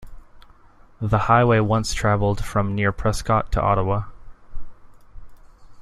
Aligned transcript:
The 0.99 1.19
highway 1.29 1.59
once 1.59 1.93
travelled 1.93 2.43
from 2.43 2.73
near 2.73 2.91
Prescott 2.91 3.51
to 3.51 3.61
Ottawa. 3.61 4.05